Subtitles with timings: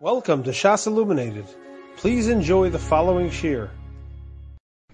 [0.00, 1.46] Welcome to Shas Illuminated.
[1.96, 3.68] Please enjoy the following shir.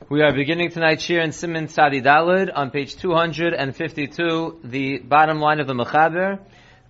[0.09, 5.61] We are beginning tonight's shir in Siman Tzadi Dalid on page 252, the bottom line
[5.61, 6.39] of the Mechaber.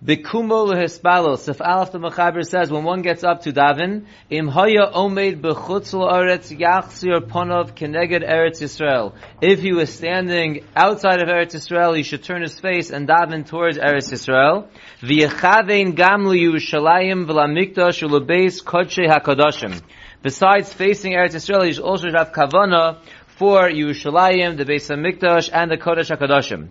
[0.03, 1.39] Bikumo lehispalos.
[1.39, 5.93] Sif Aleph the Mechaber says when one gets up to daven, im haya omed bechutz
[5.93, 9.13] la'aretz yachzir ponov keneged Eretz Yisrael.
[9.41, 13.47] If he was standing outside of Eretz Yisrael, he should turn his face and daven
[13.47, 14.67] towards Eretz Yisrael.
[15.01, 19.81] V'yechavein gam liyushalayim v'lamikdash u'lebeis kodshe hakadoshim.
[20.21, 22.97] Besides facing Eretz Yisrael, he should also have kavana
[23.37, 26.69] for Yerushalayim, the Beis Hamikdash, and the Kodesh HaKadoshim.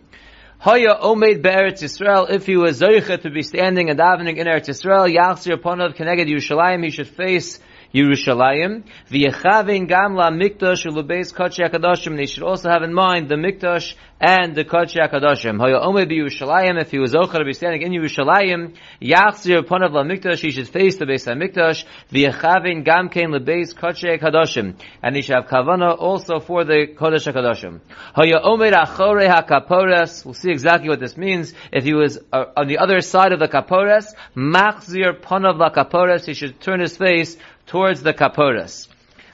[0.65, 4.67] Haya Omed Be'eretz Yisrael, if he was Zoichet to be standing and davening in Eretz
[4.67, 7.59] Yisrael, Yachzir Ponav Keneged Yerushalayim, he should face
[7.95, 8.83] Yerushalayim.
[9.09, 12.17] V'yechavin gam la mikdash u'lebeis kodesh hakadoshim.
[12.17, 15.61] They should also have in mind the mikdash and the kodesh hakadoshim.
[15.61, 16.81] Haya omer Yerushalayim.
[16.81, 20.41] If he was ochar to be standing in Yerushalayim, yachzir ponav la mikdash.
[20.41, 21.85] He should face the beis hamikdash.
[22.11, 24.75] V'yechavin gam kein lebeis kodesh hakadoshim.
[25.01, 27.81] And he should have kavana also for the kodesh hakadoshim.
[28.15, 30.25] Haya omer achore hakaporas.
[30.25, 31.55] We'll see exactly what this means.
[31.73, 36.27] If he was uh, on the other side of the kaporas, machzir ponav la kaporas.
[36.27, 38.89] He should turn his face towards the kaporas.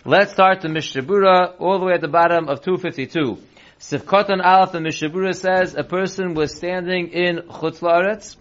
[0.04, 3.38] Let's start the Mishabura all the way at the bottom of 252.
[3.78, 8.36] Sifkotan Aleph, the Mishabura says a person was standing in Chutz La'aretz.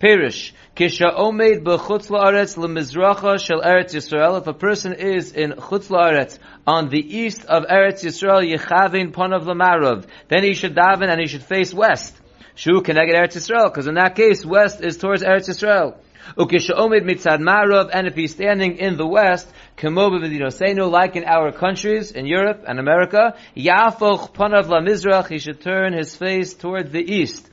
[0.00, 0.54] Perish.
[0.76, 4.40] Kisha omed b'chutz la'aretz lemizracha shel Eretz Yisrael.
[4.40, 9.42] If a person is in chutz la'aretz on the east of Eretz Yisrael, yechavin ponav
[9.42, 12.16] lamarav, then he should daven and he should face west.
[12.54, 15.96] Shu keneged Eretz Yisrael, because in that case, west is towards Eretz Yisrael.
[16.36, 19.48] Ukisha omid mitzad marav, and if he's standing in the west,
[19.82, 25.92] like in our countries, in Europe and America, yafoch panav la mizrach, he should turn
[25.92, 27.50] his face toward the east.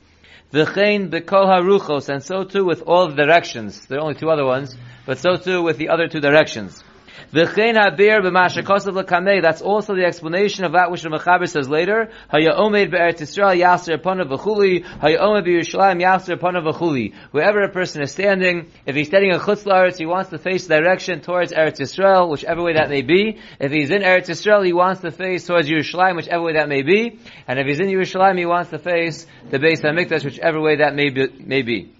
[0.52, 3.86] V'chein bekol haruchos, and so too with all the directions.
[3.86, 6.82] There are only two other ones, but so too with the other two directions.
[7.32, 9.42] V'chein l'kamei.
[9.42, 12.10] That's also the explanation of that which the Mechaber says later.
[12.30, 14.82] Be'eretz Yisrael panav v'chuli.
[15.00, 16.00] Be'Yerushalayim
[16.38, 17.14] panav v'chuli.
[17.30, 20.66] Wherever a person is standing, if he's standing in Chutz La'aretz, he wants to face
[20.66, 23.38] direction towards Eretz Yisrael, whichever way that may be.
[23.60, 26.82] If he's in Eretz Yisrael, he wants to face towards Yerushalayim, whichever way that may
[26.82, 27.18] be.
[27.46, 30.94] And if he's in Yerushalayim, he wants to face the Beis HaMikdash, whichever way that
[30.94, 31.28] may be.
[31.38, 31.92] May be.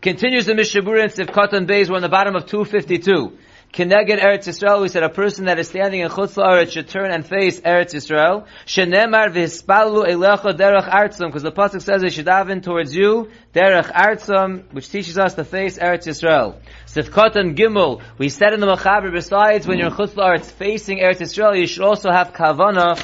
[0.00, 3.38] Continues the Mishabura and Sivkatan Beis, we're on the bottom of 252.
[3.74, 7.10] Keneged Eretz Yisrael, we said a person that is standing in Chutz La'aretz should turn
[7.10, 8.46] and face Eretz Yisrael.
[8.66, 13.90] Shenemar v'hispalu elecha derech artzum, because the pasuk says they should daven towards you derech
[13.92, 16.54] artzum, which teaches us to face Eretz Yisrael.
[16.86, 20.98] Sifkot and Gimel, we said in the Machaber, besides when you're in Chutz La'aretz facing
[20.98, 22.96] Eretz Yisrael, you should also have kavana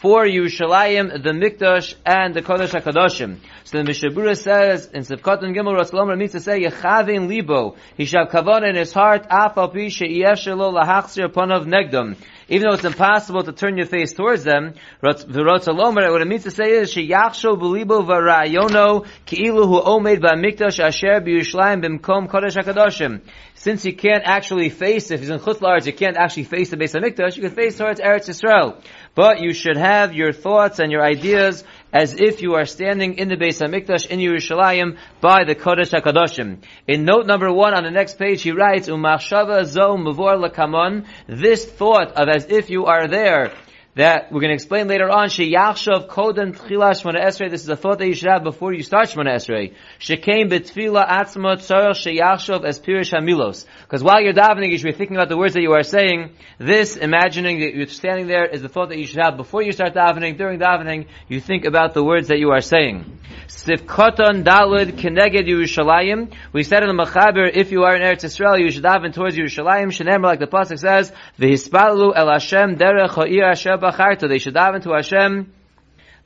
[0.00, 3.38] for Yerushalayim, the Mikdash, and the Kodesh HaKadoshim.
[3.64, 8.04] So the Mishabura says, in Sivkot and Gimel, Rasulullah means to say, Yechavin Libo, he
[8.04, 12.16] shall have kavanah in his heart, Af al pi she'iyef shelo lahachzir ponav negdom.
[12.50, 16.70] Even though it's impossible to turn your face towards them, what it means to say
[16.70, 23.20] is, Sheyachsho b'libo v'rayono ki'ilu hu omed ba'mikdash asher b'yushlayim b'mkom kodesh HaKadoshim.
[23.54, 26.94] Since you can't actually face, if he's in Chutz you can't actually face the base
[26.94, 28.80] of Mikdash, you can face towards Eretz Yisrael.
[29.18, 33.28] But you should have your thoughts and your ideas as if you are standing in
[33.28, 36.58] the Beis Hamikdash in Yerushalayim by the Kodesh HaKadoshim.
[36.86, 41.66] In note number one on the next page he writes, Umachshava zo mavor lakamon, this
[41.66, 43.50] thought of as if you are there,
[43.94, 47.76] that we're going to explain later on, Sheyachshav Kodem Tchila Shmona Esrei, this is a
[47.76, 49.74] thought that you should have before you start Shmona Esrei.
[49.98, 53.66] Shekein Betfila Atzma Tzarech Sheyachshav Es Pirish Hamilos.
[53.82, 56.30] Because while you're davening, you should be thinking about the words that you are saying.
[56.58, 59.72] This, imagining that you're standing there, is the thought that you should have before you
[59.72, 60.36] start davening.
[60.36, 63.18] During davening, you think about the words that you are saying.
[63.48, 66.34] Sifkoton Dalud Keneged Yerushalayim.
[66.52, 69.36] We said in the Machaber, if you are in Eretz Yisrael, you should daven towards
[69.36, 69.88] Yerushalayim.
[69.88, 74.28] Shenemar, like the Pasuk says, V'hispalu El Hashem Derech Ha'ir Hashem Bacharta.
[74.28, 75.52] They should daven to Hashem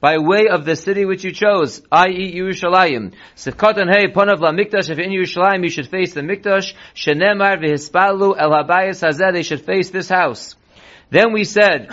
[0.00, 2.34] by way of the city which you chose, i.e.
[2.34, 3.15] Yerushalayim.
[3.37, 8.34] Sifkoton Hey Ponav La Mikdash, if in Yerushalayim you should face the Mikdash, Shenemar V'hispalu
[8.37, 10.56] El Habayis Hazeh, they should face this house.
[11.11, 11.88] Then we said,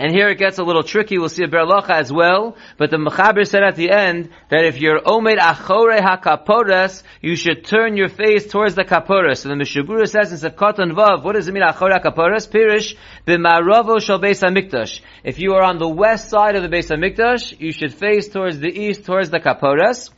[0.00, 1.18] and here it gets a little tricky.
[1.18, 2.56] We'll see a berlacha as well.
[2.78, 7.66] But the Mechaber said at the end that if you're omed achore hakaporas, you should
[7.66, 9.38] turn your face towards the kaporas.
[9.38, 12.48] So the Mishabura says in Sefkatan Vav, what does it mean achore hakaporas?
[12.48, 15.02] Pirish b'maravo shal beis hamikdash.
[15.22, 18.58] If you are on the west side of the beis hamikdash, you should face towards
[18.58, 20.10] the east, towards the kaporas.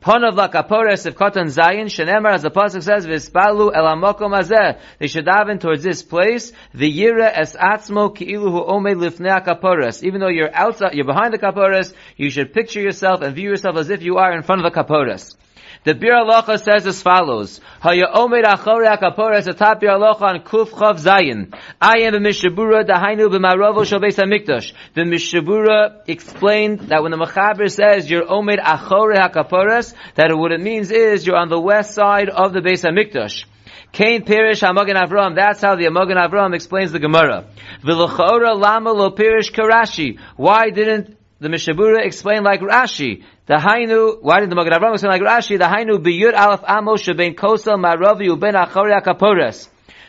[0.00, 4.78] Ponav lakapores of Kotan Zayin, Shenemar, as the Pasuk says, Vispalu el amokom azeh.
[5.00, 10.04] They should daven towards this place, the yira es atzmo ki'ilu hu omed lifnei kapores.
[10.04, 13.76] Even though you're outside, you're behind the kapores, you should picture yourself and view yourself
[13.76, 15.34] as if you are in front of the kapores.
[15.84, 17.60] The Biur Halacha says as follows.
[17.80, 21.54] Haya omed achore HaKaporas atap Biur Halacha on Kuf Chav Zayin.
[21.80, 24.72] I am a Mishabura dahainu b'marovo shal Beis HaMikdash.
[24.94, 30.60] The Mishabura explained that when the Mechaber says you're omed achore HaKaporas, that what it
[30.60, 33.44] means is you're on the west side of the Beis HaMikdash.
[33.92, 35.34] Kain Pirish Hamagan Avram.
[35.34, 37.46] That's how the Hamagan Avram explains the Gemara.
[37.82, 40.18] V'lachora lama lo Pirish Karashi.
[40.36, 43.22] Why didn't the Mishabura explain like Rashi?
[43.46, 45.58] The Hainu, why did the Magen Avram explain like Rashi?
[45.58, 49.68] The Hainu biyur alaf amos shebein kosel maravi uben achori akapores.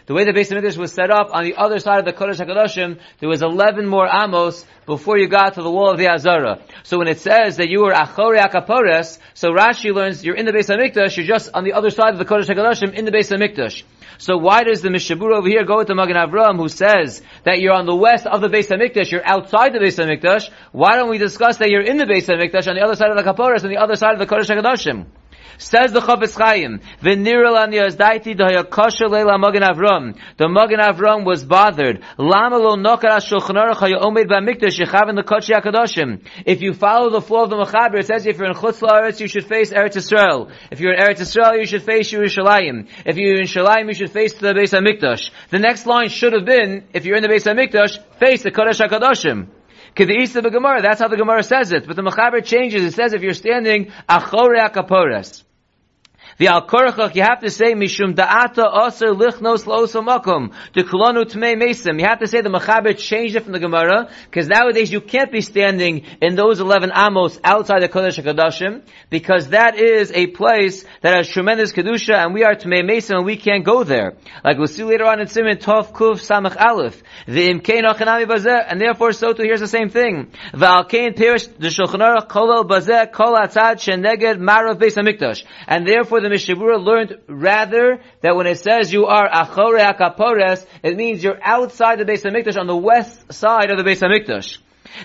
[0.10, 2.44] The way the Beis Hamikdash was set up, on the other side of the Kodesh
[2.44, 6.64] HaKadoshim, there was 11 more amos before you got to the wall of the Azara.
[6.82, 10.52] So when it says that you were Achore Akapores, so Rashi learns you're in the
[10.52, 13.30] Beis Hamikdash, you're just on the other side of the Kodesh HaKadoshim in the Beis
[13.30, 13.84] Hamikdash.
[14.18, 17.60] So why does the Mishabur over here go with the Magen Avram who says that
[17.60, 20.50] you're on the west of the Beis Hamikdash, you're outside the Beis Hamikdash?
[20.72, 23.16] Why don't we discuss that you're in the Beis Hamikdash on the other side of
[23.16, 25.06] the Kaporas, on the other side of the Kodesh HaKadoshim?
[25.58, 31.26] Says the Chofetz Chaim, "V'nira lan yazdaiti dahaya kosher leila Magen Avram." The Magen Avram
[31.26, 32.02] was bothered.
[32.18, 36.22] Lama lo nokar Shulchan Aruch haya omed b'mikdash yechav in the Kodesh Hakadoshim.
[36.46, 39.20] If you follow the flow of the Mechaber, it says if you're in Chutz La'aretz,
[39.20, 40.52] you should face Eretz Yisrael.
[40.72, 42.88] If you're in Eretz Yisrael, you should face Yerushalayim.
[43.06, 45.32] If you're in Shalayim, you should face the Beis Hamikdash.
[45.50, 48.86] The next line should have been, if you're in the Beis Hamikdash, face the Kodesh
[48.86, 49.48] Hakadoshim.
[49.96, 51.88] Kedisa the Gemara, that's how the Gemara says it.
[51.88, 55.44] But the Mechaber changes, it says if you're standing Achore Akapores.
[56.40, 61.26] The al korachach you have to say mishum da'ata aser lichnos la'osa makom the kolonu
[61.26, 62.00] tmei mesim.
[62.00, 65.34] You have to say the mechaber changed it from the Gemara because nowadays you can't
[65.34, 70.86] be standing in those eleven amos outside the kodesh hakadoshim because that is a place
[71.02, 74.16] that has tremendous kedusha and we are tmei mesim and we can't go there.
[74.42, 78.66] Like we'll see later on in Simon Tov Kuf Samach Aleph the imkein achanami bazeh
[78.66, 80.32] and therefore so too here's the same thing.
[80.54, 85.86] The alkein pirish the shulchan aruch kolel bazeh kol atzad sheneged marav beis hamikdash and
[85.86, 91.24] therefore the Mishabura learned rather that when it says you are Achore HaKapores, it means
[91.24, 94.58] you're outside the Beis HaMikdash on the west side of the Beis HaMikdash.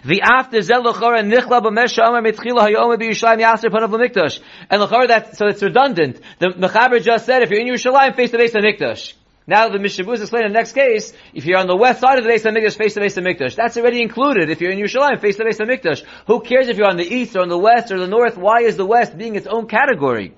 [0.05, 4.41] The after Zelochora Nichla B'Mesha Omer Mitchila Hayomer B'Yushalayim Yasser Panav L'Mikdash.
[4.71, 6.21] And Lochora that, so it's redundant.
[6.39, 9.15] The Mechaber just said if you're in Yerushalayim, face the Beis HaMikdash.
[9.47, 12.25] Now the Mishabuz explained in the next case, if you're on the west side of
[12.25, 13.57] the Beis HaMikdash, face the Beis HaMikdash.
[13.57, 14.49] That's already included.
[14.49, 16.03] If you're in Yerushalayim, face the Beis HaMikdash.
[16.27, 18.39] Who cares if you're on the east or on the west or the north?
[18.39, 20.35] Why is the west being its own category?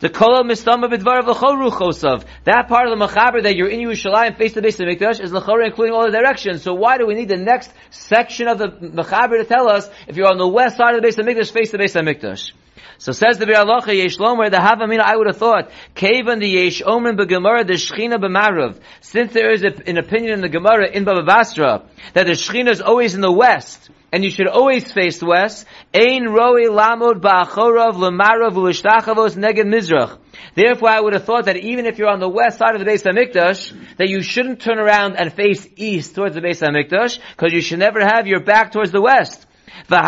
[0.00, 2.24] The kol mistama b'dvar of l'chol ruchosav.
[2.44, 5.32] That part of the machaber that you're in Yerushalayim face the base of Mikdash is
[5.32, 6.62] l'chol including all the directions.
[6.62, 10.16] So why do we need the next section of the machaber to tell us if
[10.16, 12.52] you're on the west side of the base of Mikdash, face the base of Mikdash?
[12.98, 16.48] So says the Biur Halacha, Yesh Lomer, the Havamina, I would have thought, Kavan the
[16.48, 18.80] Yesh Omen b'Gemara, the Shechina b'Marav.
[19.00, 21.82] Since there is a, an opinion in the Gemara in Baba Basra,
[22.14, 25.66] that the Shechina is always in the west, and you should always face west.
[25.92, 30.18] Ein roi lamod ba'achorav lemarav u'lishtachavos neged mizrach.
[30.54, 32.86] Therefore, I would have thought that even if you're on the west side of the
[32.88, 37.52] Beis Hamikdash, that you shouldn't turn around and face east towards the Beis Hamikdash, because
[37.52, 39.48] you should never have your back towards the west.
[39.88, 40.00] And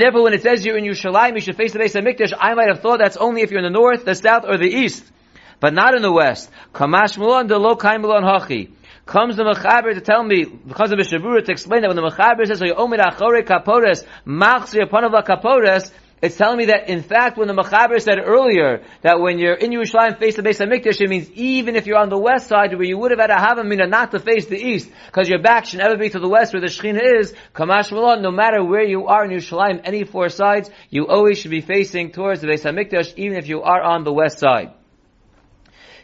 [0.00, 2.34] therefore, when it says you're in Yerushalayim, you should face the Beis Hamikdash.
[2.38, 4.68] I might have thought that's only if you're in the north, the south, or the
[4.68, 5.10] east,
[5.58, 6.50] but not in the west.
[6.78, 8.68] Lo hachi
[9.06, 12.02] comes the Mechaber to tell me, because of the Shavura, to explain that when the
[12.02, 15.90] Mechaber says, Omer achore kapores, machzir upon kapores,
[16.22, 19.72] it's telling me that in fact when the Mechaber said earlier that when you're in
[19.72, 22.72] Yerushalayim face the base of Mikdash, it means even if you're on the west side
[22.72, 25.66] where you would have had a Havamina not to face the east, because your back
[25.66, 28.84] should never be to the west where the Shechina is, Kamash Malon, no matter where
[28.84, 32.64] you are in Yerushalayim, any four sides, you always should be facing towards the base
[32.64, 34.72] of Mikdash, even if you are on the west side.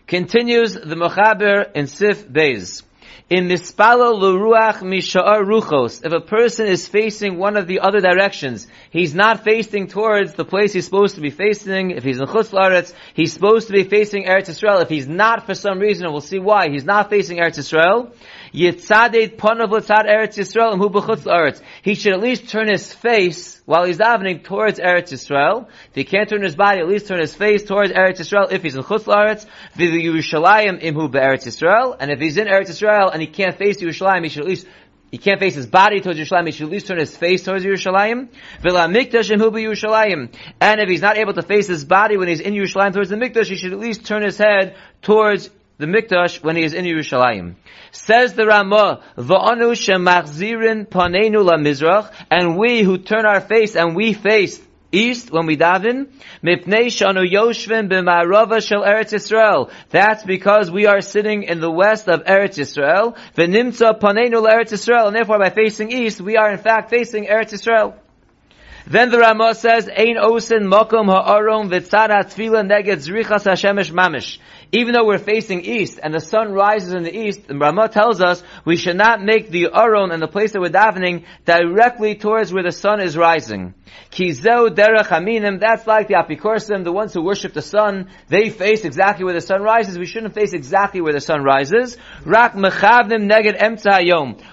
[0.07, 2.83] Continues the Mechaber in Sif Beis.
[3.31, 8.67] In mispalo l'ruach misha'ar ruchos, if a person is facing one of the other directions,
[8.91, 11.93] he's not facing towards the place he's supposed to be facing.
[11.93, 14.83] If he's in Chutz La'aretz, he's supposed to be facing Eretz Yisrael.
[14.83, 18.13] If he's not for some reason, and we'll see why, he's not facing Eretz Yisrael,
[18.53, 21.63] L'tzad Eretz Yisrael hu.
[21.83, 25.69] He should at least turn his face while he's davening towards Eretz Yisrael.
[25.91, 28.63] If he can't turn his body, at least turn his face towards Eretz Yisrael if
[28.63, 29.47] he's in chutz Eretz.
[29.77, 31.97] V'vi Yerushalayim imhu be'Eretz Yisrael.
[31.99, 34.67] And if he's in Eretz Yisrael and he can't face Yerushalayim, he should at least
[35.11, 37.65] he can't face his body towards Yerushalayim, he should at least turn his face towards
[37.65, 38.29] Yerushalayim.
[38.63, 40.35] V'la mikdash imhu Yerushalayim.
[40.61, 43.17] And if he's not able to face his body when he's in Yerushalayim towards the
[43.17, 46.85] Mikdash, he should at least turn his head towards the Mikdash when he is in
[46.85, 47.55] Yerushalayim.
[47.91, 53.97] Says the Ramah, Va'anu shemachzirin panenu la mizrach, and we who turn our face and
[53.97, 54.61] we face
[54.93, 56.09] east when we daven,
[56.45, 59.71] mipnei shanu yoshvin b'ma'arava shel Eretz Yisrael.
[59.89, 63.17] That's because we are sitting in the west of Eretz Yisrael.
[63.35, 67.53] V'nimtza panenu la Yisrael, and therefore by facing east, we are in fact facing Eretz
[67.53, 67.95] Yisrael.
[68.87, 74.39] Then the Ramah says, Ein osin mokom ha'aron v'tzara tefila neged zrichas hashemesh mamish.
[74.73, 78.21] Even though we're facing east and the sun rises in the east, the Ramah tells
[78.21, 82.53] us we should not make the aron and the place that we're davening directly towards
[82.53, 83.75] where the sun is rising.
[84.13, 88.85] Kizeu derech aminim, that's like the apikorsim, the ones who worship the sun, they face
[88.85, 89.99] exactly where the sun rises.
[89.99, 91.97] We shouldn't face exactly where the sun rises.
[92.25, 94.01] Rak mechavnim neged emtza.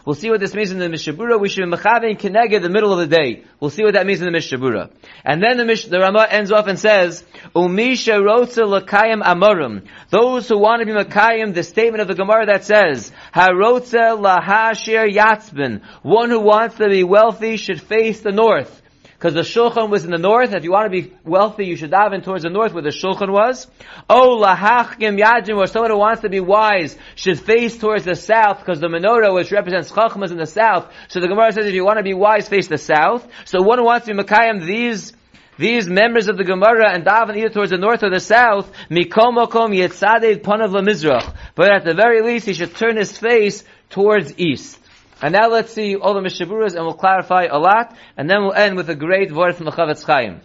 [0.05, 1.39] We'll see what this means in the Mishabura.
[1.39, 3.43] We should be mechavim keneged the middle of the day.
[3.59, 4.91] We'll see what that means in the Mishabura.
[5.24, 7.24] And then the, Mish, the Ramah ends off and says,
[7.55, 9.88] Umisha rotza lakayim amorim.
[10.09, 15.13] Those who want to be makayim, the statement of the Gemara that says, Harotza lahashir
[15.13, 15.81] yatzbin.
[16.01, 18.81] One who wants to be wealthy should face the north.
[19.17, 20.53] Because the shulchan was in the north.
[20.53, 23.31] If you want to be wealthy, you should daven towards the north where the shulchan
[23.31, 23.65] was.
[24.07, 28.59] Oh, lahachkim yajim, or someone who wants to be wise should face towards the south,
[28.59, 30.89] because the menorah, which represents chacham, is in the south.
[31.07, 33.27] So the Gemara says, if you want to be wise, face the south.
[33.45, 35.13] So one who wants to be makayim, these
[35.57, 39.75] these members of the Gemara and daven either towards the north or the south, mikomokom
[39.75, 41.35] yetzaded panav lemizrach.
[41.55, 44.79] But at the very least, he should turn his face towards east.
[45.21, 48.53] And now let's see all the Mishaburas and we'll clarify a lot, and then we'll
[48.53, 50.41] end with a great word from the Chofetz Chaim.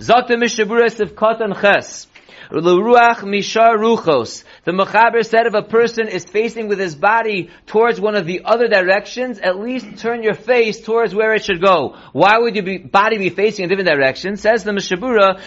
[0.00, 2.08] Zakta Mishaburas of Katan Ches.
[2.50, 8.42] The Mechaber said if a person is facing with his body towards one of the
[8.44, 11.96] other directions, at least turn your face towards where it should go.
[12.12, 14.36] Why would your body be facing a different direction?
[14.36, 15.40] Says the Mishabura.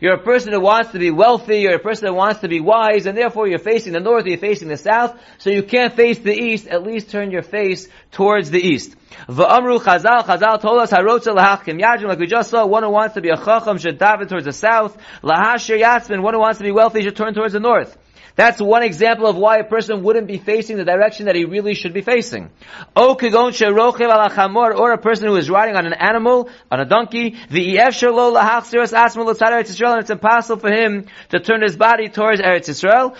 [0.00, 2.60] You're a person who wants to be wealthy, you're a person who wants to be
[2.60, 6.18] wise, and therefore you're facing the north, you're facing the south, so you can't face
[6.18, 8.96] the east, at least turn your face towards the east.
[9.28, 13.14] V'amru Chazal, Chazal told us, Harotza lahachkim yajim, like we just saw, one who wants
[13.14, 16.64] to be a chacham should daven towards the south, lahashir yatzmin, one who wants to
[16.64, 17.96] be wealthy should turn towards the north.
[18.34, 21.74] That's one example of why a person wouldn't be facing the direction that he really
[21.74, 22.50] should be facing.
[22.96, 27.78] Or a person who is riding on an animal, on a donkey, the
[29.92, 33.14] and it's impossible for him to turn his body towards Eretz Yisrael.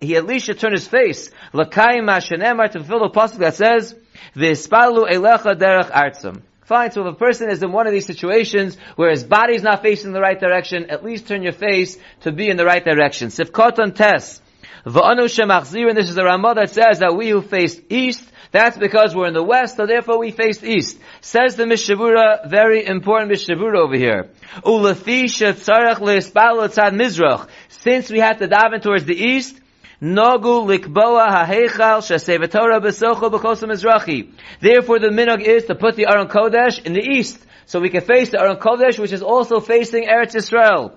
[0.00, 1.30] He at least should turn his face.
[1.52, 3.94] To fulfill the pasuk that says,
[4.34, 6.42] V'ispalu elecha derech artzim.
[6.66, 9.62] Fine, so if a person is in one of these situations where his body is
[9.62, 12.84] not facing the right direction, at least turn your face to be in the right
[12.84, 13.28] direction.
[13.28, 14.40] Sifkoton tes.
[14.84, 18.76] V'anu shemachzir, and this is the Ramah that says that we who face east, that's
[18.76, 20.98] because we're in the west, so therefore we face east.
[21.20, 24.30] Says the Mishavura, very important Mishavura over here.
[24.64, 27.48] Ulafi shetzarech le'espal mizrach.
[27.68, 29.60] Since we have to daven towards the east,
[30.02, 34.30] Nagu likboa hahechal shasevatora besocho b'chosim Mizrachi.
[34.60, 37.38] Therefore the minog is to put the Aron Kodesh in the east.
[37.64, 40.96] So we can face the Aron Kodesh, which is also facing Eretz Yisrael.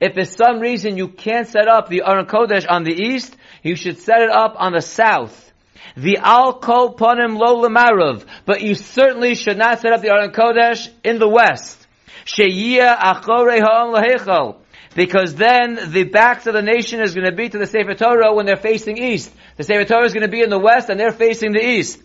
[0.00, 3.76] If for some reason you can't set up the Aron Kodesh on the east, you
[3.76, 5.52] should set it up on the south.
[5.96, 10.88] The al kol ponim lo but you certainly should not set up the Aron Kodesh
[11.04, 11.83] in the west.
[14.94, 18.32] Because then the backs of the nation is going to be to the Sefer Torah
[18.32, 19.32] when they're facing east.
[19.56, 22.00] The Sefer Torah is going to be in the west and they're facing the east.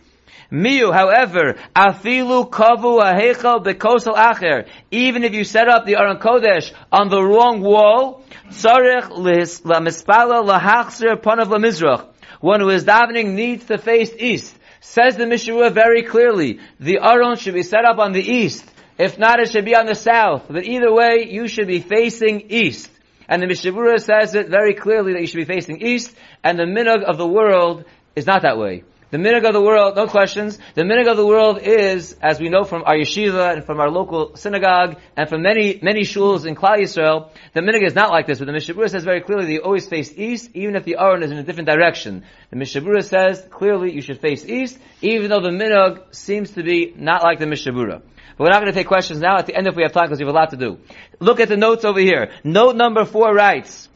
[0.52, 4.68] Miu, however, afilu kavu ahechal bekosel acher.
[4.90, 11.22] Even if you set up the Aron Kodesh on the wrong wall, tzarech lamispala lahachzer
[11.22, 12.08] panav lamizrach.
[12.42, 14.56] One who is davening needs to face east.
[14.82, 18.66] Says the Mishnah very clearly, the Aron should be set up on the east.
[19.00, 20.48] If not, it should be on the south.
[20.50, 22.92] But either way, you should be facing east.
[23.30, 26.14] And the Mishabura says it very clearly that you should be facing east,
[26.44, 28.84] and the minog of the world is not that way.
[29.12, 32.50] The minog of the world, no questions, the minog of the world is, as we
[32.50, 36.54] know from our yeshiva and from our local synagogue and from many, many shuls in
[36.54, 39.52] Klal Yisrael, the minog is not like this, but the Mishabura says very clearly that
[39.52, 42.24] you always face east, even if the Aron is in a different direction.
[42.52, 46.94] The Mishabura says clearly you should face east, even though the minog seems to be
[46.96, 48.04] not like the Mishabura.
[48.38, 49.38] But we're not going to take questions now.
[49.38, 50.78] At the end, if we have time, because we have a lot to do.
[51.20, 52.32] Look at the notes over here.
[52.44, 53.89] Note number four writes,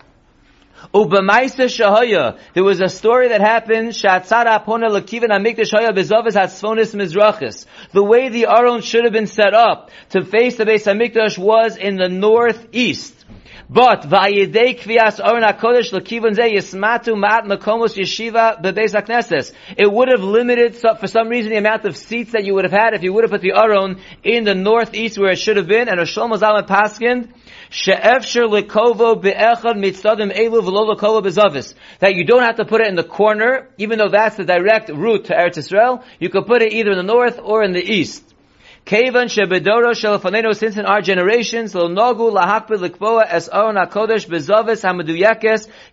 [0.93, 2.39] Ubamaisa Shahaya.
[2.53, 3.89] There was a story that happened.
[3.89, 7.65] Shatzara Pona Lakivan Amikdash Haya Bezavis Hatzfonis Mizrachis.
[7.91, 11.77] The way the Aron should have been set up to face the Beis Hamikdash was
[11.77, 13.13] in the northeast.
[13.69, 19.51] But va'yidei kvias aron hakodesh lekivon zeh yismatu mat makomos yeshiva bebeis hakneses.
[19.77, 22.73] It would have limited for some reason the amount of seats that you would have
[22.73, 25.67] had if you would have put the aron in the northeast where it should have
[25.67, 25.87] been.
[25.87, 27.29] And Roshel Mazal Paskind
[27.69, 31.73] she'efsher lekovo be'echad mitzadim elu v'lo lekovo bezavis.
[31.99, 34.89] That you don't have to put it in the corner, even though that's the direct
[34.89, 36.03] route to Eretz Yisrael.
[36.19, 38.32] You could put it either in the north or in the east.
[38.85, 44.27] Kevan shebedoro shelafaneno, since in our generations, lo likboa es hakodesh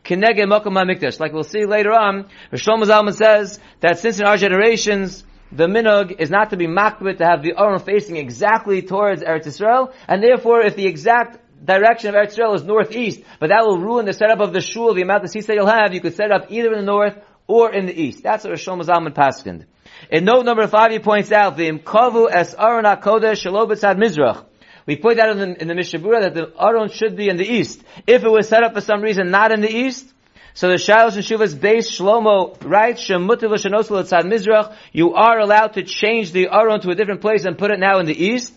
[0.04, 1.20] kenege mokum hamikdash.
[1.20, 6.18] Like we'll see later on, Shlomo Zalman says that since in our generations, the minog
[6.18, 10.20] is not to be makbid to have the Aron facing exactly towards Eretz Yisrael, and
[10.20, 14.12] therefore if the exact direction of Eretz Yisrael is northeast, but that will ruin the
[14.12, 16.46] setup of the shul, the amount of seats that you'll have, you could set up
[16.50, 17.16] either in the north
[17.46, 18.24] or in the east.
[18.24, 19.66] That's what Shlomo Zalman paskind.
[20.08, 24.44] In note number five, he points out the imkavu es Aron HaKodesh shelo b'tzad mizrach.
[24.86, 27.44] We point out in the, in the Mishabura that the Aron should be in the
[27.44, 27.82] east.
[28.06, 30.12] If it was set up for some reason not in the east,
[30.54, 35.74] so the Shiloh and Shuvah's base Shlomo writes, Shemutiv l'shenosul tzad mizrach, you are allowed
[35.74, 38.52] to change the Aron to a different place and put it now in the east.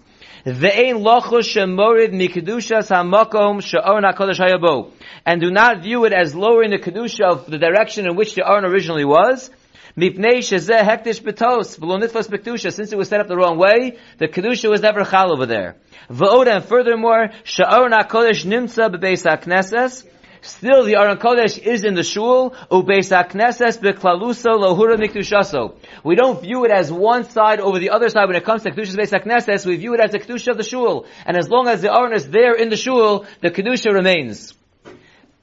[0.45, 4.91] Ve'ein lochus shemorid mikedushas hamakom she'aron HaKodesh hayabo.
[5.25, 8.45] And do not view it as lowering the kedusha of the direction in which the
[8.45, 9.49] Aron originally was.
[9.95, 12.73] Mipnei shezeh betos v'lo nitfas.
[12.73, 15.75] Since it was set up the wrong way, the kedusha was never chal over there.
[16.09, 20.07] V'oda and furthermore, she'aron HaKodesh nimtza bebeis HaKnesses.
[20.41, 22.51] Still, the Aron Kodesh is in the shul.
[22.69, 25.75] Ubeis Knesses beklaluso lohura mikdushaso.
[26.03, 28.71] We don't view it as one side over the other side when it comes to
[28.71, 29.65] kedushas beis Knesses.
[29.65, 32.13] We view it as the kedusha of the shul, and as long as the Aron
[32.13, 34.53] is there in the shul, the kedusha remains.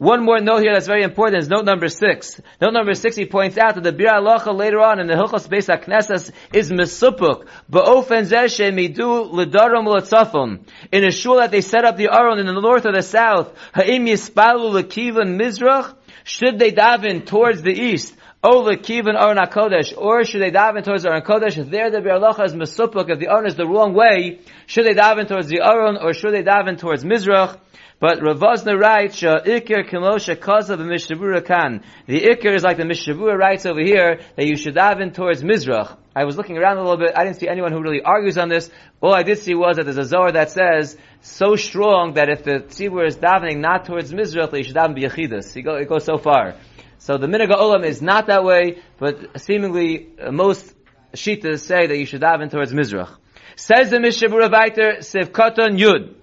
[0.00, 2.40] One more note here that's very important is note number six.
[2.58, 5.46] Note number six, he points out that the Biur Halacha later on in the Hilchos
[5.46, 10.60] Beis HaKnesses is Mesupuk, Ba'ofen Zeh Shemidu L'darom L'tzafon.
[10.90, 13.54] In a shul that they set up the Aron in the north or the south,
[13.74, 20.24] Ha'im Yispalu L'kivan Mizrach, should they daven towards the east, O L'kivan Aron HaKodesh, or
[20.24, 23.48] should they daven towards Aron Kodesh, there the Biur Halacha is Mesupuk, if the Aron
[23.48, 27.04] is the wrong way, should they daven towards the Aron, or should they daven towards
[27.04, 27.58] Mizrach,
[28.00, 31.82] but Ravazna writes, Ikir Kimosha Kaza Mishabura Kan.
[32.06, 35.98] The Ikir is like the Mishabura writes over here, that you should daven towards Mizrach.
[36.16, 38.48] I was looking around a little bit, I didn't see anyone who really argues on
[38.48, 38.70] this.
[39.02, 42.42] All I did see was that there's a Zohar that says, so strong that if
[42.42, 45.54] the tzibur is davening not towards Mizrach, you should daven B'yachidus.
[45.54, 46.54] It, go, it goes so far.
[46.96, 50.74] So the Minhag Olam is not that way, but seemingly uh, most
[51.12, 53.14] Shitas say that you should daven towards Mizrach.
[53.56, 56.14] Says the Mishabura Viter, Sivkaton Yud.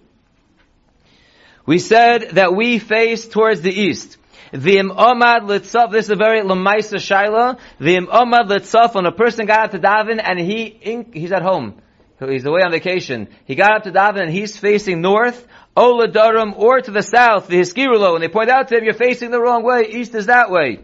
[1.68, 4.18] We said that we face towards the east.
[4.54, 7.60] V'im omad litzaf, this is a very lemaisa shaila.
[7.82, 11.82] V'im omad litzaf, when a person got up to daven and he, he's at home.
[12.26, 13.28] He's away on vacation.
[13.44, 17.48] He got up to daven and he's facing north, Ola Durham, or to the south,
[17.48, 20.28] the Hiskirulo, and they point out to him, you're facing the wrong way, east is
[20.28, 20.80] that way.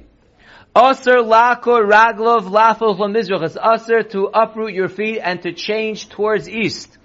[0.76, 6.50] Aser lakor raglov lafel from It's aser to uproot your feet and to change towards
[6.50, 6.98] east.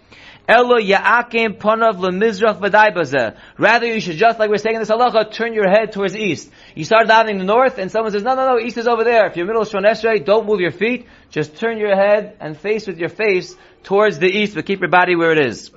[0.49, 3.37] Elo ya'akim lemizrach v'daibazeh.
[3.59, 6.51] Rather, you should just, like we're saying in this halacha, turn your head towards east.
[6.75, 9.27] You start davening the north, and someone says, no, no, no, east is over there.
[9.27, 9.85] If you're middle of Shon
[10.25, 11.07] don't move your feet.
[11.31, 14.89] Just turn your head and face with your face towards the east, but keep your
[14.89, 15.71] body where it is.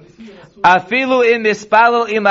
[0.64, 2.26] Afilu im im.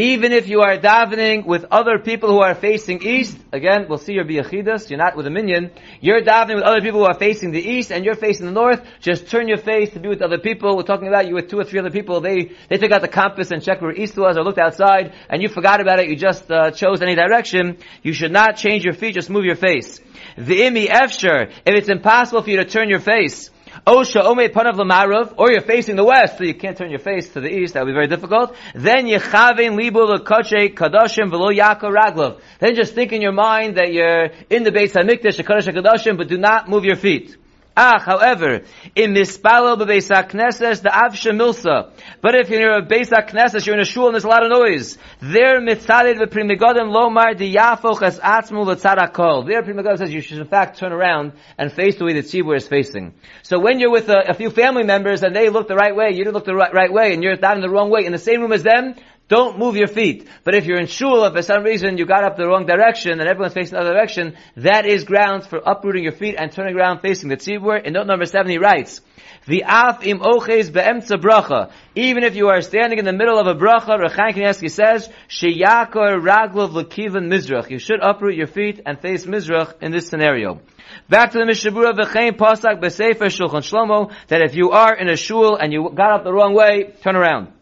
[0.00, 4.14] Even if you are davening with other people who are facing east, again, we'll see
[4.14, 7.50] your biyachidas, you're not with a minion, you're davening with other people who are facing
[7.50, 10.38] the east and you're facing the north, just turn your face to be with other
[10.38, 10.74] people.
[10.74, 13.08] We're talking about you with two or three other people, they, they took out the
[13.08, 16.16] compass and checked where east was or looked outside and you forgot about it, you
[16.16, 17.76] just uh, chose any direction.
[18.02, 20.00] You should not change your feet, just move your face.
[20.38, 23.50] The imi efsher, if it's impossible for you to turn your face,
[23.86, 27.84] Or you're facing the west, so you can't turn your face to the east, that
[27.84, 28.54] would be very difficult.
[28.74, 32.40] Then yechavein libu lekache kadashim v'lo yaka raglav.
[32.58, 36.28] Then just think in your mind that you're in the Beis HaMikdash, Kadosh HaKadoshim, but
[36.28, 37.36] do not move your feet.
[37.76, 38.62] Ah, however,
[38.96, 41.90] in mispalo bebeis knesses the avsha milsa.
[42.20, 44.50] But if you're in a beis you're in a shul and there's a lot of
[44.50, 44.98] noise.
[45.20, 49.46] There mitzadid v'primigodim lomar di yafoch as atzmu l'tzarakol.
[49.46, 52.56] There primigodim says you should in fact turn around and face the way the tzibur
[52.56, 53.14] is facing.
[53.42, 56.10] So when you're with a, a, few family members and they look the right way,
[56.10, 58.12] you don't look the right, right way, and you're down in the wrong way, in
[58.12, 58.94] the same room as them,
[59.30, 60.28] don't move your feet.
[60.42, 63.12] But if you're in shul, if for some reason you got up the wrong direction
[63.12, 66.76] and everyone's facing the other direction, that is grounds for uprooting your feet and turning
[66.76, 67.80] around facing the tzibur.
[67.82, 69.00] In note number seven, he writes,
[69.46, 71.70] the af im oches be'emtza bracha.
[71.94, 76.20] Even if you are standing in the middle of a bracha, Rechaim Kanievsky says, sheyakor
[76.20, 77.70] raglov lekivan mizrach.
[77.70, 80.60] You should uproot your feet and face mizrach in this scenario.
[81.08, 85.16] Back to the Mishabura v'chein pasak b'sefer shulchan shlomo, that if you are in a
[85.16, 87.52] shul and you got up the wrong way, turn around.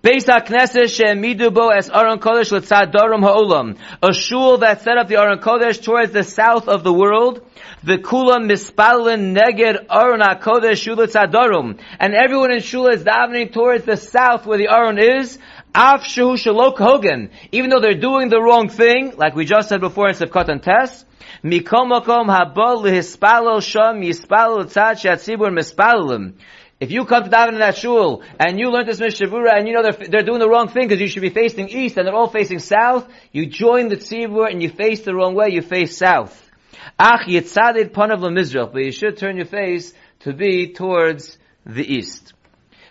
[0.00, 3.76] Beis HaKnesses she'emidu bo as Aron Kodesh ha'olam.
[4.00, 7.44] A shul that set up the Aron Kodesh towards the south of the world.
[7.82, 11.80] The kula mispalin neged Aron HaKodesh shul l'tzad darum.
[11.98, 15.36] And everyone in shul is davening towards the south where the Aron is.
[15.74, 19.80] Af shehu shalok hogan, even though they're doing the wrong thing, like we just said
[19.80, 21.04] before in Sivkot and Tess,
[21.42, 26.34] mikom makom haba lehispalel sham yispalel tzad shatzibur mispalelim.
[26.80, 29.74] If you come to daven in that shul and you learn this mishavura and you
[29.74, 32.14] know they're, they're doing the wrong thing because you should be facing east and they're
[32.14, 35.96] all facing south, you join the tzibur and you face the wrong way, you face
[35.96, 36.50] south.
[36.96, 41.36] Ach yitzadid panav but you should turn your face to be towards
[41.66, 42.32] the east.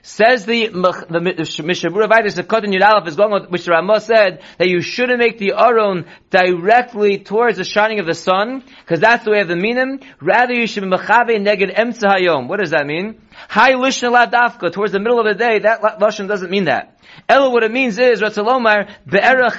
[0.08, 4.42] Says the the Mishabura Vaidis the Kotan Yud Aleph is going on, which Ramah said
[4.58, 9.26] that you shouldn't make the Aron directly towards the shining of the sun, because that's
[9.26, 10.00] the way of the minim.
[10.22, 12.48] Rather, you should be mechabe neged emtza hayom.
[12.48, 13.22] What does that mean?
[13.50, 15.60] High lishna ladafka towards the middle of the day.
[15.60, 16.98] That lashon doesn't mean that.
[17.28, 19.52] Ella, what it means is Ratzalomar be'era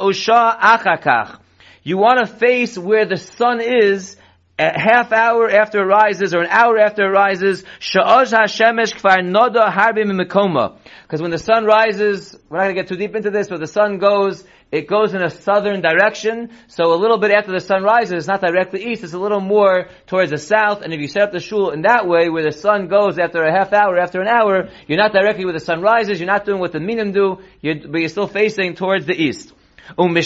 [0.00, 1.40] o shah achakach.
[1.82, 4.16] You want to face where the sun is
[4.58, 9.18] a half hour after it rises or an hour after it rises, sha'oz hashemesh kfar
[9.18, 10.78] noda harbim mikoma.
[11.02, 13.60] Because when the sun rises, we're not going to get too deep into this, but
[13.60, 17.60] the sun goes, it goes in a southern direction, so a little bit after the
[17.60, 21.00] sun rises, it's not directly east, it's a little more towards the south, and if
[21.00, 23.72] you set up the shul in that way, where the sun goes after a half
[23.72, 26.72] hour, after an hour, you're not directly where the sun rises, you're not doing what
[26.72, 29.52] the minim do, but you're still facing towards the east.
[29.96, 30.16] And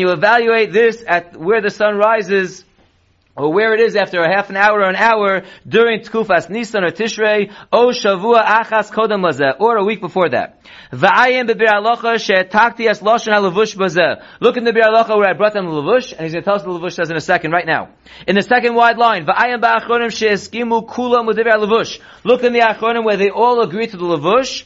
[0.00, 2.64] you evaluate this at where the sun rises
[3.36, 6.84] or where it is after a half an hour or an hour during Tkufas Nisan
[6.84, 9.24] or Tishrei, o Shavua Achas Kodam
[9.60, 10.60] or a week before that.
[10.92, 11.70] Look in the biur
[14.82, 16.94] halacha where I brought them the levush, and he's going to tell us the levush
[16.94, 17.90] says in a second, right now.
[18.26, 19.24] In the second wide line.
[19.24, 19.60] Look in
[22.52, 24.64] the achronim where they all agree to the levush,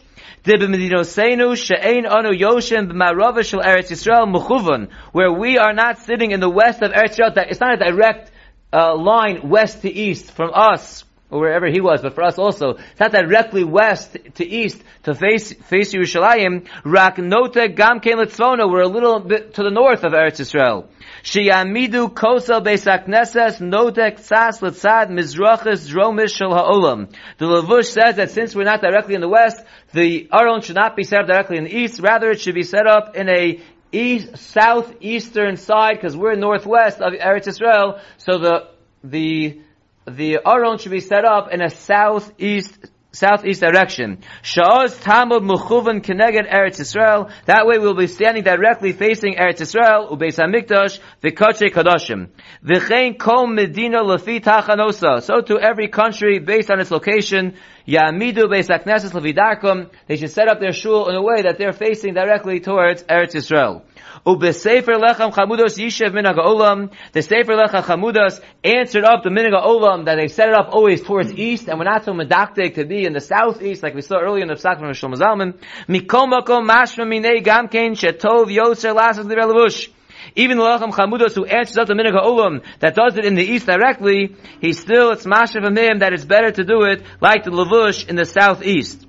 [5.13, 7.47] where we are not sitting in the west of Eretz Yisrael.
[7.49, 8.31] It's not a direct
[8.71, 12.73] uh, line west to east from us, or wherever he was, but for us also.
[12.73, 16.69] It's not directly west to east to face face Yerushalayim.
[16.85, 20.89] Rak note gam We're a little bit to the north of Eretz Yisrael.
[21.25, 27.11] Shiyamidu kosel neses nodek tzas letzad mizrachis dromish shel ha'olam.
[27.39, 30.97] The Lavush says that since we're not directly in the west, the Aron should not
[30.97, 33.59] be set up directly in the east, rather it should be set up in a
[33.91, 38.69] east, southeastern side, because we're northwest of Eretz Israel, so the,
[39.03, 39.63] the,
[40.07, 44.19] the Aron should be set up in a southeast southeast direction.
[44.43, 47.31] Sha'oz Talmud Mechuvan Keneged Eretz Yisrael.
[47.47, 52.29] That way we'll be standing directly facing Eretz Yisrael, Ubeis HaMikdash, V'koche Kadoshim.
[52.65, 55.23] V'chein Kol Medina Lefi Tachanosa.
[55.23, 57.55] So to every country based on its location,
[57.87, 59.91] Ya'amidu Beis Levidarkum.
[60.07, 63.35] They should set up their shul in a way that they're facing directly towards Eretz
[63.35, 63.83] Yisrael.
[64.27, 66.91] Ubesefer lechem chamudos yishev minag olam.
[67.13, 71.03] The sefer lechem chamudos answered up the minag olam that they set it up always
[71.03, 74.19] towards east, and we're not so medactic to be in the southeast, like we saw
[74.19, 75.55] earlier in the Psak from Shlomo Zalman.
[75.87, 79.91] Mikom makom mashma minei gamkein shetov yoser lasas libelavush.
[80.37, 83.45] Even the Lechem Chamudos who answers up the Minhag Olam that does it in the
[83.45, 87.51] east directly, he still, it's from him that it's better to do it like the
[87.51, 89.07] Lavush in the southeast.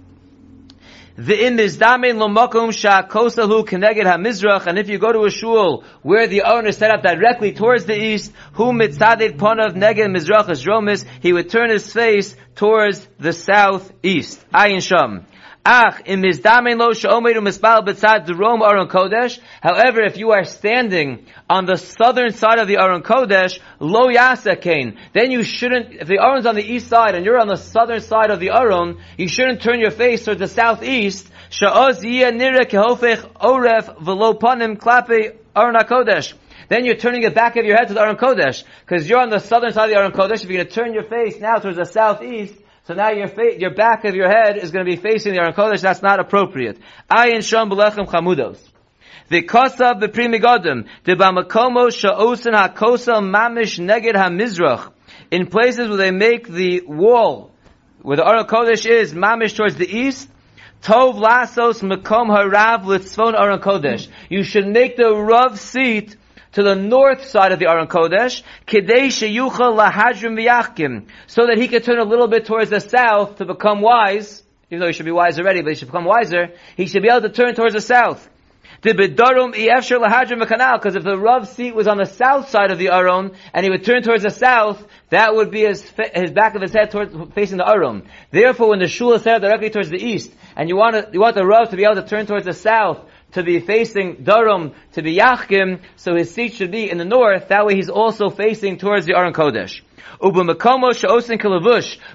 [1.18, 6.28] The im mizdamin lomakum shakosahu keneged hamizrach, and if you go to a shul where
[6.28, 11.32] the owner set up directly towards the east, who mitzadid ponav neged mizrach romis, he
[11.32, 14.46] would turn his face towards the southeast.
[14.54, 15.26] Ayin sham.
[15.68, 17.82] Ach, im mizdamin lo mispal
[18.62, 19.40] Aron Kodesh.
[19.62, 24.96] However, if you are standing on the southern side of the Aron Kodesh, lo yasakain,
[25.14, 28.02] then you shouldn't, if the Aron's on the east side and you're on the southern
[28.02, 31.28] side of the Aron, you shouldn't turn your face towards the southeast.
[31.50, 34.78] Sha'oz yiyah nira kehofech oref velo panim
[35.56, 36.34] Aron HaKodesh
[36.68, 39.30] then you're turning the back of your head to the Aron Kodesh, because you're on
[39.30, 40.44] the southern side of the Aron Kodesh.
[40.44, 42.56] If you're going to turn your face now towards the southeast,
[42.88, 45.40] so now your fa- your back of your head is going to be facing the
[45.40, 45.82] Aron Kodesh.
[45.82, 46.78] That's not appropriate.
[47.10, 48.60] Ayin shom belechem chamudos.
[49.30, 50.88] The kosa b'primigodim.
[51.04, 54.92] The bamakomo sha'osin hakosa mamish neged hamizrach.
[55.32, 57.52] In places where they make the wall,
[58.04, 60.30] where the Aron Kodesh is, mamish towards the east,
[60.84, 64.08] Tov lasos makom harav litzvon Aron Kodesh.
[64.30, 66.16] You should make the Rav seat
[66.56, 71.68] to the north side of the Aron Kodesh, Kidei sheyuchal lahadrim v'yachkim, so that he
[71.68, 75.06] could turn a little bit towards the south to become wise, even though he should
[75.06, 77.76] be wise already, but he should become wiser, he should be able to turn towards
[77.76, 78.30] the south.
[78.82, 79.08] Because if
[81.04, 84.04] the Rav seat was on the south side of the Aron, and he would turn
[84.04, 85.82] towards the south, that would be his,
[86.14, 88.08] his back of his head towards, facing the Aron.
[88.32, 91.20] Therefore, when the shul is set directly towards the east, and you want to, you
[91.20, 93.00] want the Rav to be able to turn towards the south,
[93.36, 97.50] to be facing Durham, to be Yachkim, so his seat should be in the north,
[97.50, 99.82] that way he's also facing towards the Aron Kodesh.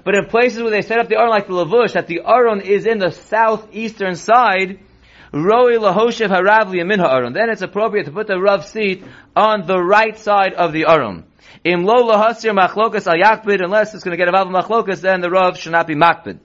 [0.04, 2.62] But in places where they set up the Aron like the Lavush, that the Aron
[2.62, 4.80] is in the southeastern side,
[5.33, 7.35] Roi lahoshev harav liyamin ha'aron.
[7.35, 9.04] Then it's appropriate to put the Rav seat
[9.37, 11.24] on the right side of the Aron.
[11.62, 15.20] Im lo lahasir machlokas al yakbid, unless it's going to get a vav machlokas, then
[15.20, 16.40] the Rav should not be makbid.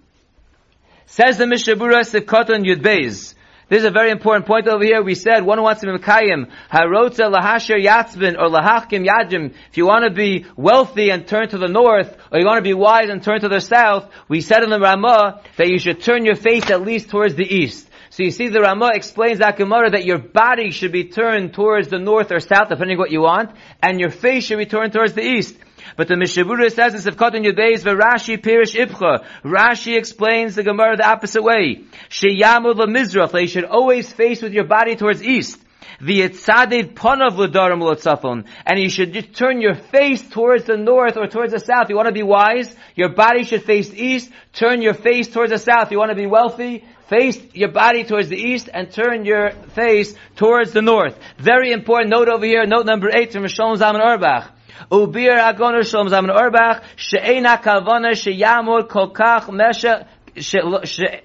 [1.07, 3.34] Says the Mishabura Sivkoton Yud Beis.
[3.67, 5.01] This is a very important point over here.
[5.01, 9.55] We said one wants to be Mekayim, Harotza Lahasher Yatzbin or Lahachkim Yajim.
[9.71, 12.69] If you want to be wealthy and turn to the north, or you want to
[12.69, 16.03] be wise and turn to the south, we said in the Ramah that you should
[16.03, 17.89] turn your face at least towards the east.
[18.11, 21.87] So you see the Ramah explains that Gemara that your body should be turned towards
[21.87, 23.49] the north or south, depending what you want,
[23.81, 25.55] and your face should be turned towards the east.
[25.95, 29.25] But the Mishabura says in Sefkot and Rashi Pirish.
[29.43, 31.83] Rashi explains the Gemara the opposite way.
[32.09, 33.31] Sheyamud Mizrach.
[33.31, 35.61] They should always face with your body towards east.
[36.01, 38.45] The V'yitzadid panav l'darim l'tzafon.
[38.65, 41.89] And you should just turn your face towards the north or towards the south.
[41.89, 42.75] You want to be wise?
[42.95, 44.29] Your body should face east.
[44.53, 45.91] Turn your face towards the south.
[45.91, 46.83] You want to be wealthy?
[47.09, 51.17] Face your body towards the east and turn your face towards the north.
[51.37, 54.54] Very important note over here, note number eight from Shlomo Zalman Auerbach.
[54.91, 60.05] Ubir Agoner Shlomo Zalman Auerbach, she'ena kavana she'yamur kolkach mesha,
[60.37, 61.21] She'ena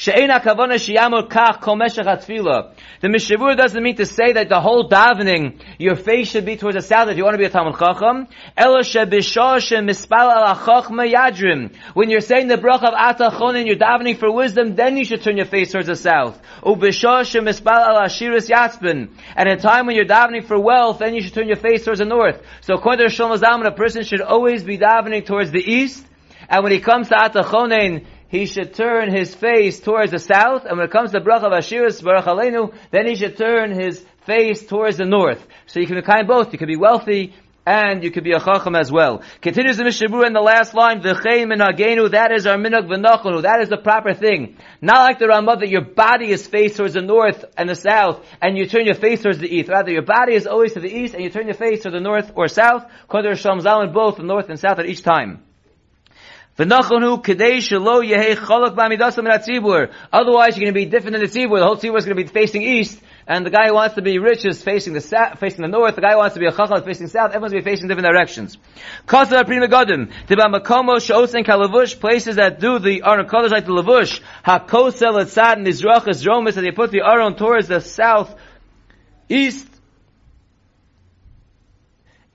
[0.00, 0.12] The
[3.02, 6.82] Mishavur doesn't mean to say that the whole davening, your face should be towards the
[6.82, 8.28] south if you want to be a Talmud Chacham.
[11.94, 15.22] When you're saying the brach of atachon and you're davening for wisdom, then you should
[15.22, 16.40] turn your face towards the south.
[16.64, 16.82] And
[19.48, 22.04] a time when you're davening for wealth, then you should turn your face towards the
[22.04, 22.40] north.
[22.60, 26.04] So according to Shlomo a person should always be davening towards the east.
[26.48, 30.76] And when he comes to Atachonin, he should turn his face towards the south, and
[30.76, 34.98] when it comes to bracha Ashiris Baruch Aleinu, then he should turn his face towards
[34.98, 35.44] the north.
[35.66, 36.52] So you can be kind of both.
[36.52, 37.34] You can be wealthy,
[37.68, 39.22] and you could be a chacham as well.
[39.42, 43.60] Continues the Mishabur in the last line, V'chein minagenu, that is our minag v'nachonu, that
[43.60, 44.56] is the proper thing.
[44.80, 48.24] Not like the Ramah that your body is faced towards the north and the south,
[48.40, 49.68] and you turn your face towards the east.
[49.68, 52.00] Rather, your body is always to the east, and you turn your face to the
[52.00, 55.42] north or south, to Shalom both the north and south at each time.
[56.60, 57.06] Otherwise, you're
[60.64, 61.58] going to be different in the tzibur.
[61.60, 64.02] The whole tzibur is going to be facing east, and the guy who wants to
[64.02, 65.94] be rich is facing the south, facing the north.
[65.94, 67.30] The guy who wants to be a chacham is facing south.
[67.30, 68.58] Everyone's going to be facing different directions.
[69.06, 70.10] Kosa prima godim.
[70.26, 72.00] Tiba makomo sheosen kalavush.
[72.00, 74.20] Places that do the aron colors like the lavush.
[74.44, 76.56] Hakosel etzad nizrach is romis.
[76.56, 78.34] And they put the aron towards the south
[79.28, 79.67] east.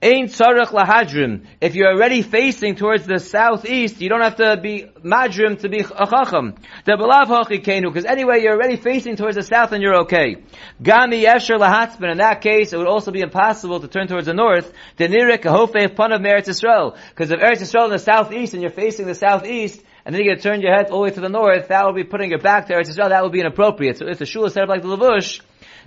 [0.04, 1.46] Ain tzarech lahadrim.
[1.62, 5.78] If you're already facing towards the southeast, you don't have to be madrim to be
[5.78, 6.56] a chacham.
[6.84, 10.42] The belav hachikenu, because anyway, you're already facing towards the south and you're okay.
[10.82, 12.12] Gami yesher lahatzben.
[12.12, 14.70] In that case, it would also be impossible to turn towards the north.
[14.98, 16.98] The nirik hofei pun of Eretz Yisrael.
[17.08, 20.34] Because if Eretz Yisrael in the southeast and you're facing the southeast, and then you're
[20.34, 22.28] going to turn your head all the way to the north, that would be putting
[22.28, 23.96] your back to Eretz Yisrael, that would be inappropriate.
[23.96, 25.40] So if the shul is set up like the lavush,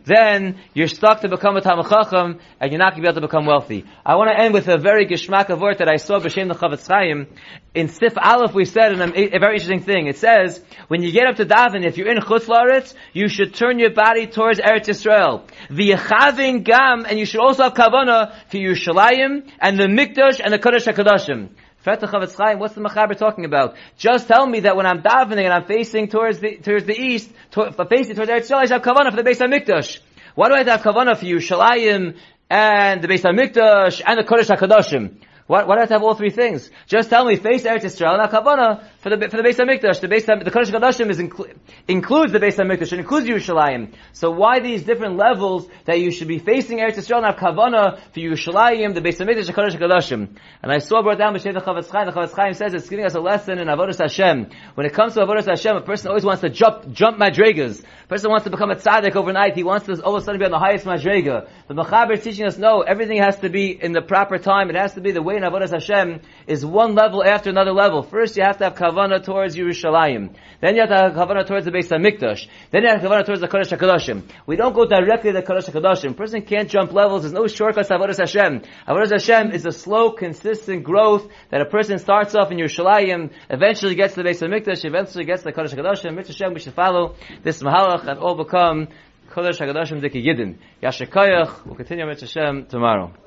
[0.08, 3.22] then you're stuck to become a Talmud Chacham, and you're not going to be able
[3.22, 3.86] to become wealthy.
[4.06, 6.56] I want to end with a very geschmack of word that I saw b'shem the
[6.56, 7.28] Chofetz Chaim.
[7.76, 10.08] In Sif Aleph we said a, a, very interesting thing.
[10.08, 13.54] It says, when you get up to daven, if you're in Chutz Laretz, you should
[13.54, 15.44] turn your body towards Eretz Yisrael.
[15.70, 20.60] V'yechavin gam, and you should also have kavana for Yerushalayim, and the Mikdash, and the
[20.60, 21.50] Kodesh HaKadoshim.
[21.88, 22.02] What's
[22.76, 23.78] the Machaber talking about?
[23.98, 27.32] Just tell me that when I'm davening and I'm facing towards the, towards the east,
[27.52, 30.00] to, facing towards Eretz Yisrael, I have kavanah for the Beis HaMikdash.
[30.36, 32.18] Why do I have kavanah for Yerushalayim
[32.50, 35.16] and the Beis HaMikdash and the Kodesh HaKadoshim?
[35.48, 36.70] Why, why do I have to have all three things?
[36.88, 40.02] Just tell me, face Eretz Yisrael and Hakavana for the, for the Beis HaMikdash.
[40.02, 41.56] The Beis the Kodesh HaKadoshim is inclu-
[41.88, 43.94] includes the Beis HaMikdash, it includes Yerushalayim.
[44.12, 48.20] So why these different levels that you should be facing Eretz Yisrael and Hakavana for
[48.20, 50.38] Yerushalayim, the Beis HaMikdash, the Kodesh HaKadoshim?
[50.62, 53.16] And I saw brought down the Chofetz Chaim, the Chofetz Chaim says it's giving us
[53.16, 54.50] a lesson in Avodah Hashem.
[54.76, 57.84] When it comes to Avodah Hashem, a person always wants to jump, jump madrigas.
[58.04, 59.56] A person wants to become a tzaddik overnight.
[59.56, 61.48] He wants to all of a sudden be on the highest madriga.
[61.68, 64.70] The Machaber is teaching us, no, everything has to be in the proper time.
[64.70, 68.04] It has to be the way in Avodah Hashem is one level after another level.
[68.04, 70.36] First, you have to have kavana towards Yerushalayim.
[70.62, 72.48] Then you have to have kavana towards the base of Hamikdash.
[72.72, 74.24] Then you have kavana towards the Kodesh Hakadoshim.
[74.46, 76.12] We don't go directly to the Kodesh Hakadoshim.
[76.12, 77.22] A person can't jump levels.
[77.22, 78.62] There's no shortcuts to Avodah Hashem.
[78.88, 83.96] Avodah Hashem is a slow, consistent growth that a person starts off in Yerushalayim, eventually
[83.96, 86.16] gets to the base of Hamikdash, eventually gets to the Kodesh Hakadoshim.
[86.16, 88.88] Mitzvah Hashem, we should follow this mahalach and all become
[89.30, 90.58] Kodesh Hakadoshim Diki Yidin.
[90.82, 91.66] Yashikayach.
[91.66, 93.27] We'll continue Mitzvah Hashem tomorrow.